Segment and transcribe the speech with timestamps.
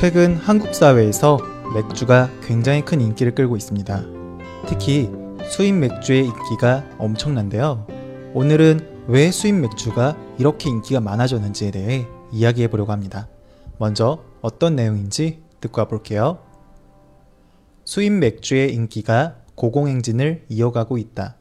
[0.00, 1.38] 최근 한국 사회에서
[1.74, 4.02] 맥주가 굉장히 큰 인기를 끌고 있습니다.
[4.66, 5.10] 특히
[5.44, 7.86] 수입 맥주의 인기가 엄청난데요.
[8.32, 13.28] 오늘은 왜 수입 맥주가 이렇게 인기가 많아졌는지에 대해 이야기해 보려고 합니다.
[13.76, 16.38] 먼저 어떤 내용인지 듣고 와볼게요.
[17.84, 21.36] 수입 맥주의 인기가 고공행진을 이어가고 있다.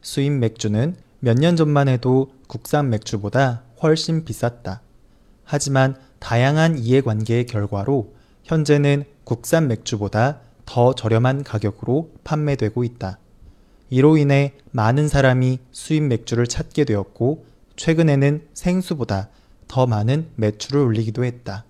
[0.00, 4.82] 수입 맥주는 몇 년 전만 해도 국산 맥주보다 훨씬 비쌌다.
[5.44, 13.18] 하지만 다양한 이해관계의 결과로 현재는 국산 맥주보다 더 저렴한 가격으로 판매되고 있다.
[13.90, 19.30] 이로 인해 많은 사람이 수입 맥주를 찾게 되었고, 최근에는 생수보다
[19.66, 21.64] 더 많은 매출을 올리기도 했다.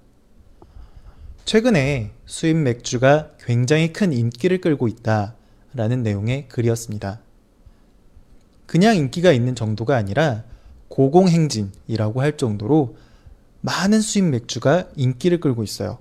[1.47, 5.35] 최근에 수입 맥주가 굉장히 큰 인기를 끌고 있다.
[5.73, 7.21] 라는 내용의 글이었습니다.
[8.67, 10.45] 그냥 인기가 있는 정도가 아니라
[10.89, 12.97] 고공행진이라고 할 정도로
[13.63, 15.99] 많은 수입 맥주가 인기를 끌고 있어요.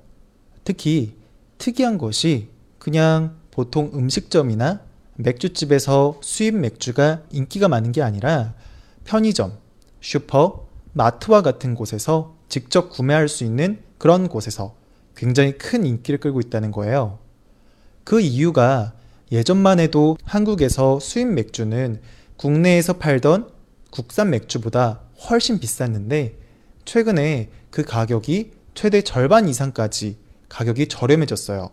[0.63, 1.15] 특히
[1.59, 4.81] 특이한 것이 그냥 보통 음식점이나
[5.15, 8.55] 맥주집에서 수입 맥주가 인기가 많은 게 아니라
[9.05, 9.57] 편의점,
[10.01, 14.75] 슈퍼, 마트와 같은 곳에서 직접 구매할 수 있는 그런 곳에서
[15.15, 17.19] 굉장히 큰 인기를 끌고 있다는 거예요.
[18.03, 18.93] 그 이유가
[19.31, 22.01] 예전만 해도 한국에서 수입 맥주는
[22.37, 23.51] 국내에서 팔던
[23.91, 26.40] 국산 맥주보다 훨씬 비쌌는데
[26.85, 30.17] 최근에 그 가격이 최대 절반 이상까지
[30.49, 31.69] 가격이 저렴해졌어요.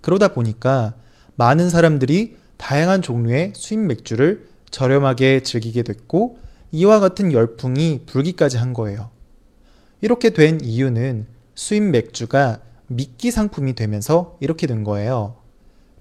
[0.00, 0.94] 그러다 보니까
[1.36, 6.38] 많은 사람들이 다양한 종류의 수입 맥주를 저렴하게 즐기게 됐고
[6.70, 9.10] 이와 같은 열풍이 불기까지 한 거예요.
[10.00, 15.36] 이렇게 된 이유는 수입 맥주가 미끼 상품이 되면서 이렇게 된 거예요.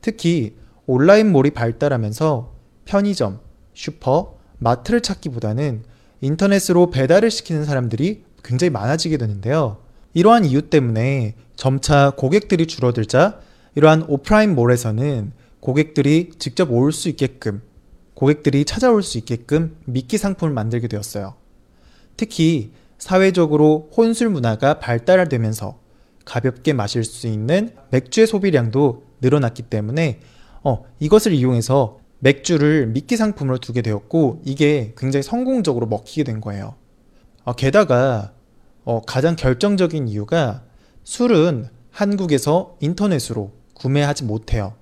[0.02, 0.56] 특히
[0.88, 2.54] 온라인몰이 발달하면서
[2.86, 3.40] 편의점,
[3.74, 5.84] 슈퍼, 마트를 찾기보다는
[6.22, 9.78] 인터넷으로 배달을 시키는 사람들이 굉장히 많아지게 되는데요.
[10.14, 13.40] 이러한 이유 때문에 점차 고객들이 줄어들자
[13.76, 17.62] 이러한 오프라인 몰에서는 고객들이 직접 올 수 있게끔
[18.14, 21.36] 고객들이 찾아올 수 있게끔 미끼 상품을 만들게 되었어요.
[22.18, 25.80] 특히 사회적으로 혼술 문화가 발달되면서
[26.26, 30.20] 가볍게 마실 수 있는 맥주의 소비량도 늘어났기 때문에
[30.64, 36.76] 어, 이것을 이용해서 맥주를 미끼 상품으로 두게 되었고 이게 굉장히 성공적으로 먹히게 된 거예요.
[37.44, 38.32] 어, 게다가
[38.84, 40.64] 어, 가장 결정적인 이유가
[41.04, 44.74] 술은 한국에서 인터넷으로 구매하지 못해요.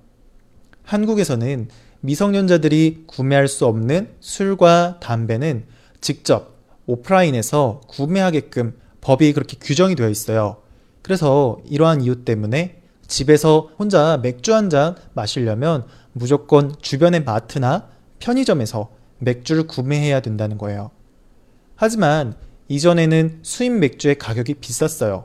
[0.84, 1.68] 한국에서는
[2.00, 5.64] 미성년자들이 구매할 수 없는 술과 담배는
[6.00, 6.56] 직접
[6.86, 10.58] 오프라인에서 구매하게끔 법이 그렇게 규정이 되어 있어요.
[11.02, 17.88] 그래서 이러한 이유 때문에 집에서 혼자 맥주 한 잔 마시려면 무조건 주변의 마트나
[18.18, 20.90] 편의점에서 맥주를 구매해야 된다는 거예요.
[21.76, 22.34] 하지만
[22.68, 25.24] 이전에는 수입 맥주의 가격이 비쌌어요.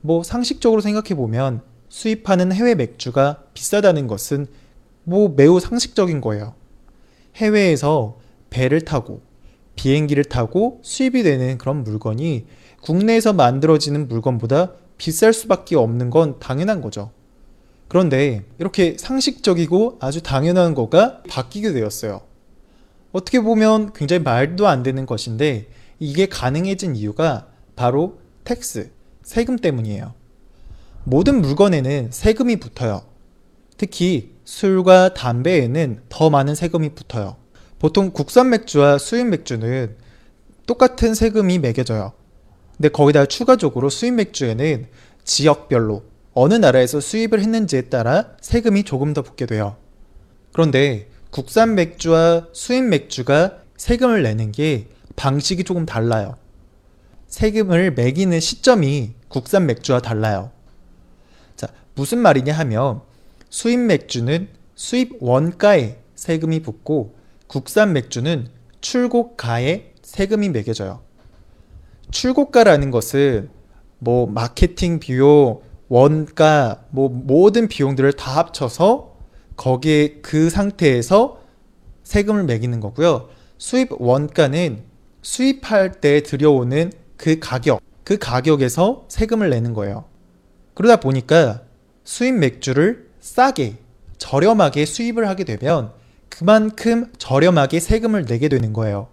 [0.00, 4.46] 뭐 상식적으로 생각해 보면 수입하는 해외 맥주가 비싸다는 것은
[5.04, 6.54] 뭐 매우 상식적인 거예요.
[7.36, 8.18] 해외에서
[8.50, 9.22] 배를 타고
[9.76, 12.46] 비행기를 타고 수입이 되는 그런 물건이
[12.82, 17.12] 국내에서 만들어지는 물건보다 비쌀 수밖에 없는 건 당연한 거죠.
[17.88, 22.20] 그런데 이렇게 상식적이고 아주 당연한 거가 바뀌게 되었어요.
[23.12, 28.90] 어떻게 보면 굉장히 말도 안 되는 것인데 이게 가능해진 이유가 바로 tax,
[29.22, 30.14] 세금 때문이에요.
[31.04, 33.02] 모든 물건에는 세금이 붙어요.
[33.78, 37.36] 특히 술과 담배에는 더 많은 세금이 붙어요.
[37.78, 39.96] 보통 국산 맥주와 수입 맥주는
[40.66, 42.12] 똑같은 세금이 매겨져요.
[42.76, 44.86] 근데 거기다 추가적으로 수입 맥주에는
[45.24, 46.02] 지역별로
[46.40, 49.76] 어느 나라에서 수입을 했는지에 따라 세금이 조금 더 붙게 돼요.
[50.52, 56.36] 그런데 국산 맥주와 수입 맥주가 세금을 내는 게 방식이 조금 달라요.
[57.26, 60.52] 세금을 매기는 시점이 국산 맥주와 달라요.
[61.56, 61.66] 자,
[61.96, 63.00] 무슨 말이냐 하면
[63.50, 67.16] 수입 맥주는 수입 원가에 세금이 붙고
[67.48, 68.46] 국산 맥주는
[68.80, 71.02] 출고가에 세금이 매겨져요.
[72.12, 73.50] 출고가라는 것은
[73.98, 79.16] 뭐 마케팅 비용, 원가, 뭐 모든 비용들을 다 합쳐서
[79.56, 81.40] 거기에 그 상태에서
[82.04, 83.28] 세금을 매기는 거고요.
[83.58, 84.82] 수입 원가는
[85.22, 90.04] 수입할 때 들여오는 그 가격, 그 가격에서 세금을 내는 거예요.
[90.74, 91.62] 그러다 보니까
[92.04, 93.76] 수입 맥주를 싸게,
[94.18, 95.92] 저렴하게 수입을 하게 되면
[96.28, 99.08] 그만큼 저렴하게 세금을 내게 되는 거예요.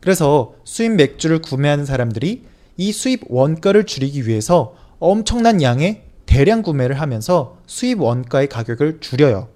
[0.00, 2.44] 그래서 수입 맥주를 구매하는 사람들이
[2.76, 9.48] 이 수입 원가를 줄이기 위해서 엄청난 양의 대량 구매를 하면서 수입 원가의 가격을 줄여요.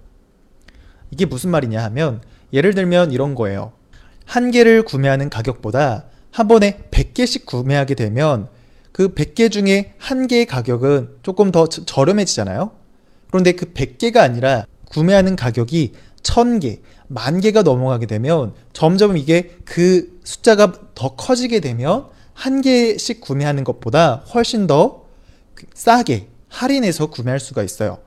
[1.11, 2.21] 이게 무슨 말이냐 하면
[2.51, 3.71] 예를 들면 이런 거예요.
[4.25, 8.49] 한 개를 구매하는 가격보다 한 번에 100개씩 구매하게 되면
[8.91, 12.71] 그 100개 중에 한 개의 가격은 조금 더 저- 저렴해지잖아요.
[13.29, 15.93] 그런데 그 100개가 아니라 구매하는 가격이
[16.23, 23.63] 1000개, 만 개가 넘어가게 되면 점점 이게 그 숫자가 더 커지게 되면 한 개씩 구매하는
[23.63, 25.04] 것보다 훨씬 더
[25.73, 27.99] 싸게 할인해서 구매할 수가 있어요.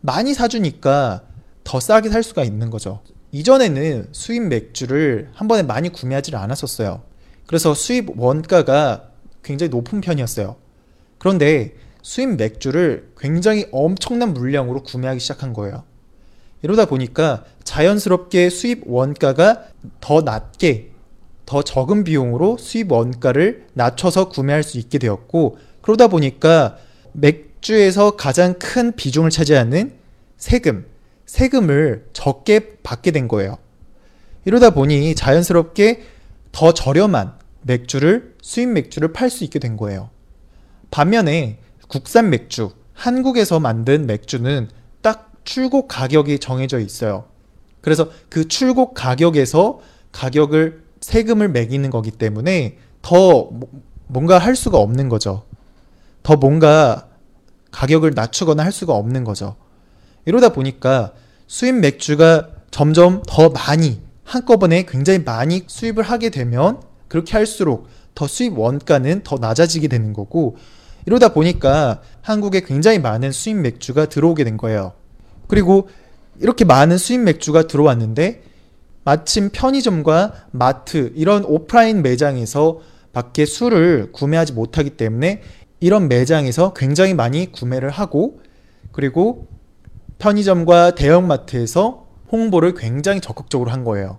[0.00, 1.22] 많이 사주니까
[1.64, 3.00] 더 싸게 살 수가 있는 거죠.
[3.32, 7.02] 이전에는 수입 맥주를 한 번에 많이 구매하지 않았었어요.
[7.46, 9.10] 그래서 수입 원가가
[9.42, 10.56] 굉장히 높은 편이었어요.
[11.18, 15.84] 그런데 수입 맥주를 굉장히 엄청난 물량으로 구매하기 시작한 거예요.
[16.62, 19.64] 이러다 보니까 자연스럽게 수입 원가가
[20.00, 20.90] 더 낮게,
[21.46, 26.76] 더 적은 비용으로 수입 원가를 낮춰서 구매할 수 있게 되었고, 그러다 보니까
[27.12, 29.92] 맥주에서 가장 큰 비중을 차지하는
[30.36, 30.86] 세금,
[31.26, 33.58] 세금을 적게 받게 된 거예요.
[34.44, 36.02] 이러다 보니 자연스럽게
[36.52, 40.10] 더 저렴한 맥주를, 수입 맥주를 팔 수 있게 된 거예요.
[40.90, 44.68] 반면에 국산 맥주, 한국에서 만든 맥주는
[45.02, 47.24] 딱 출고 가격이 정해져 있어요.
[47.80, 49.80] 그래서 그 출고 가격에서
[50.12, 53.68] 가격을 세금을 매기는 거기 때문에 더 뭐-
[54.06, 55.44] 뭔가 할 수가 없는 거죠.
[56.30, 57.08] 더 뭔가
[57.72, 59.56] 가격을 낮추거나 할 수가 없는 거죠.
[60.26, 61.12] 이러다 보니까
[61.48, 68.56] 수입 맥주가 점점 더 많이 한꺼번에 굉장히 많이 수입을 하게 되면 그렇게 할수록 더 수입
[68.56, 70.56] 원가는 더 낮아지게 되는 거고
[71.04, 74.92] 이러다 보니까 한국에 굉장히 많은 수입 맥주가 들어오게 된 거예요.
[75.48, 75.88] 그리고
[76.38, 78.44] 이렇게 많은 수입 맥주가 들어왔는데
[79.02, 82.78] 마침 편의점과 마트 이런 오프라인 매장에서
[83.12, 85.42] 밖에 술을 구매하지 못하기 때문에
[85.80, 88.40] 이런 매장에서 굉장히 많이 구매를 하고
[88.92, 89.48] 그리고
[90.18, 94.18] 편의점과 대형마트에서 홍보를 굉장히 적극적으로 한 거예요.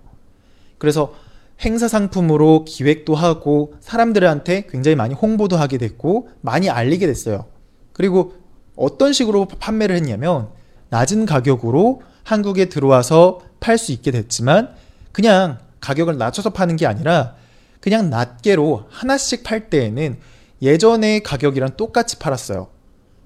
[0.78, 1.14] 그래서
[1.60, 7.46] 행사 상품으로 기획도 하고 사람들한테 굉장히 많이 홍보도 하게 됐고 많이 알리게 됐어요.
[7.92, 8.34] 그리고
[8.74, 10.48] 어떤 식으로 판매를 했냐면
[10.90, 14.74] 낮은 가격으로 한국에 들어와서 팔 수 있게 됐지만
[15.12, 17.36] 그냥 가격을 낮춰서 파는 게 아니라
[17.80, 20.18] 그냥 낮게로 하나씩 팔 때에는
[20.62, 22.68] 예전의 가격이랑 똑같이 팔았어요.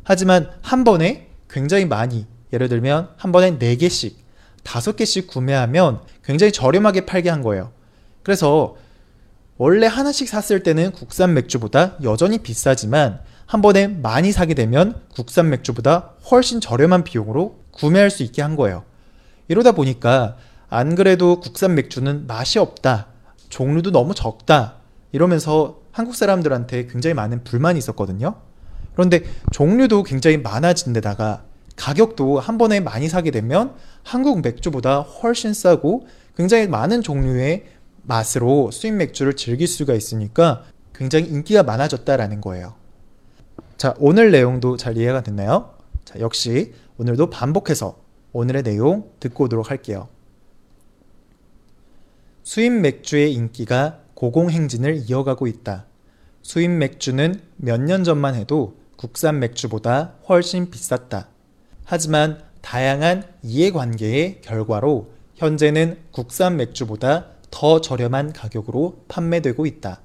[0.02, 4.14] 하지만 한 번에 굉장히 많이 예를 들면 한 번에 4개씩,
[4.64, 7.72] 5개씩 구매하면 굉장히 저렴하게 팔게 한 거예요.
[8.22, 8.76] 그래서
[9.58, 16.14] 원래 하나씩 샀을 때는 국산 맥주보다 여전히 비싸지만 한 번에 많이 사게 되면 국산 맥주보다
[16.30, 18.84] 훨씬 저렴한 비용으로 구매할 수 있게 한 거예요.
[19.48, 20.36] 이러다 보니까
[20.68, 23.06] 안 그래도 국산 맥주는 맛이 없다.
[23.48, 24.76] 종류도 너무 적다.
[25.12, 28.34] 이러면서 한국 사람들한테 굉장히 많은 불만이 있었거든요.
[28.92, 31.44] 그런데 종류도 굉장히 많아진 데다가
[31.74, 36.06] 가격도 한 번에 많이 사게 되면 한국 맥주보다 훨씬 싸고
[36.36, 37.64] 굉장히 많은 종류의
[38.02, 40.64] 맛으로 수입 맥주를 즐길 수가 있으니까
[40.94, 42.74] 굉장히 인기가 많아졌다라는 거예요.
[43.78, 45.78] 자, 오늘 내용도 잘 이해가 됐나요?
[46.04, 47.96] 자, 역시 오늘도 반복해서
[48.34, 50.08] 오늘의 내용 듣고 오도록 할게요.
[52.42, 55.84] 수입 맥주의 인기가 고공행진을 이어가고 있다.
[56.40, 61.28] 수입 맥주는 몇 년 전만 해도 국산 맥주보다 훨씬 비쌌다.
[61.84, 70.00] 하지만 다양한 이해관계의 결과로 현재는 국산 맥주보다 더 저렴한 가격으로 판매되고 있다.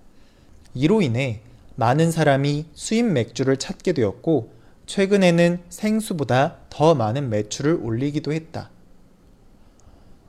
[0.73, 1.39] 이로 인해
[1.75, 4.51] 많은 사람이 수입 맥주를 찾게 되었고,
[4.87, 8.71] 최근에는 생수보다 더 많은 매출을 올리기도 했다.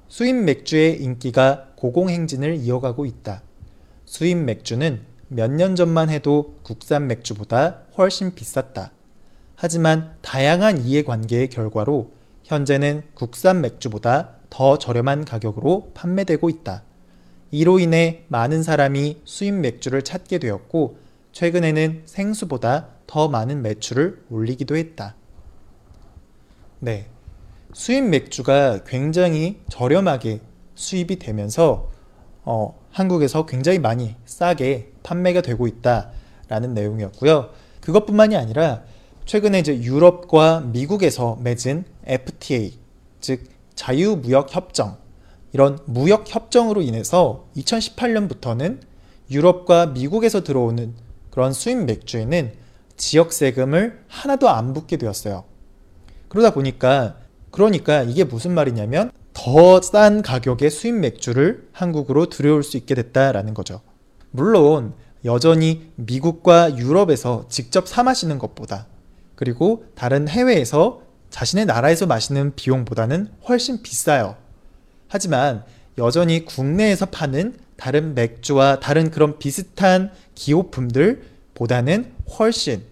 [0.07, 3.43] 수입 맥주의 인기가 고공행진을 이어가고 있다.
[4.13, 8.93] 수입 맥주는 몇 년 전만 해도 국산 맥주보다 훨씬 비쌌다.
[9.57, 12.13] 하지만 다양한 이해관계의 결과로
[12.45, 16.83] 현재는 국산 맥주보다 더 저렴한 가격으로 판매되고 있다.
[17.53, 20.99] 이로 인해 많은 사람이 수입 맥주를 찾게 되었고,
[21.33, 25.17] 최근에는 생수보다 더 많은 매출을 올리기도 했다.
[26.81, 27.07] 네.
[27.73, 30.41] 수입 맥주가 굉장히 저렴하게
[30.75, 31.91] 수입이 되면서
[32.45, 37.51] 어, 한국에서 굉장히 많이 싸게 판매가 되고 있다라는 내용이었고요.
[37.81, 38.83] 그것뿐만이 아니라
[39.25, 42.79] 최근에 이제 유럽과 미국에서 맺은 FTA
[43.21, 43.45] 즉
[43.75, 44.99] 자유무역 협정
[45.53, 48.81] 이런 무역 협정으로 인해서 2018년부터는
[49.31, 50.95] 유럽과 미국에서 들어오는
[51.31, 52.53] 그런 수입 맥주에는
[52.97, 55.45] 지역 세금을 하나도 안 붙게 되었어요.
[56.29, 57.17] 그러다 보니까
[57.51, 59.11] 그러니까 이게 무슨 말이냐면
[59.45, 63.81] 더 싼 가격의 수입 맥주를 한국으로 들여올 수 있게 됐다라는 거죠.
[64.31, 64.95] 물론
[65.25, 68.87] 여전히 미국과 유럽에서 직접 사 마시는 것보다
[69.35, 74.37] 그리고 다른 해외에서 자신의 나라에서 마시는 비용보다는 훨씬 비싸요.
[75.09, 75.65] 하지만
[75.99, 82.85] 여전히 국내에서 파는 다른 맥주와 다른 그런 비슷한 기호품들보다는 훨씬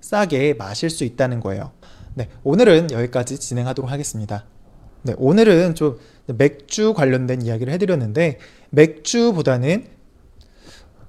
[0.00, 1.72] 싸게 마실 수 있다는 거예요.
[2.14, 4.46] 네, 오늘은 여기까지 진행하도록 하겠습니다.
[5.02, 8.38] 네, 오늘은 좀 맥주 관련된 이야기를 해드렸는데
[8.70, 9.86] 맥주보다는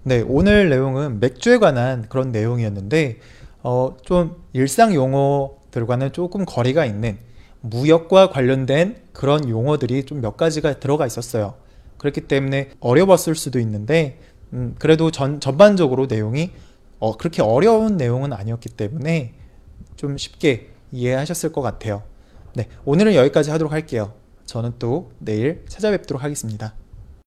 [0.03, 3.17] 네, 오늘 내용은 맥주에 관한 그런 내용이었는데
[3.63, 7.17] 어, 좀 일상 용어들과는 조금 거리가 있는
[7.61, 11.55] 무역과 관련된 그런 용어들이 좀 몇 가지가 들어가 있었어요.
[11.97, 14.19] 그렇기 때문에 어려웠을 수도 있는데
[14.53, 16.51] 음, 그래도 전, 전반적으로 내용이
[16.99, 19.33] 어, 그렇게 어려운 내용은 아니었기 때문에
[19.97, 22.03] 좀 쉽게 이해하셨을 것 같아요.
[22.53, 24.13] 네, 오늘은 여기까지 하도록 할게요.
[24.45, 26.73] 저는 또 내일 찾아뵙도록 하겠습니다.